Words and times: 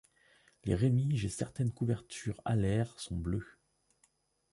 Les 0.63 0.73
rémiges 0.73 1.25
et 1.25 1.29
certaines 1.29 1.71
couvertures 1.71 2.41
alaires 2.43 2.99
sont 2.99 3.17
bleues. 3.17 3.59